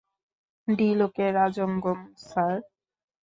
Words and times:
Deal 0.67 0.99
okay, 1.07 1.25
Rajangam 1.31 1.99
sir. 2.27 2.55